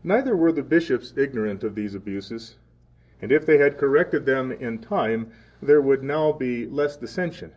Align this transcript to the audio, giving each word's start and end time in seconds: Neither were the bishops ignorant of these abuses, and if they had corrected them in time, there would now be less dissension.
Neither 0.04 0.34
were 0.34 0.50
the 0.52 0.62
bishops 0.62 1.12
ignorant 1.14 1.62
of 1.62 1.74
these 1.74 1.94
abuses, 1.94 2.56
and 3.20 3.30
if 3.30 3.44
they 3.44 3.58
had 3.58 3.76
corrected 3.76 4.24
them 4.24 4.50
in 4.50 4.78
time, 4.78 5.30
there 5.60 5.82
would 5.82 6.02
now 6.02 6.32
be 6.32 6.64
less 6.66 6.96
dissension. 6.96 7.52